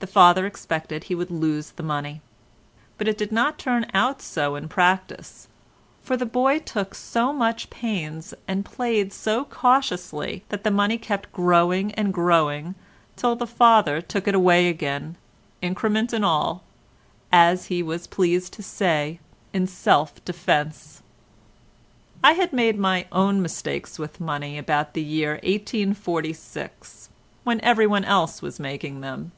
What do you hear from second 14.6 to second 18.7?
again, increment and all—as he was pleased to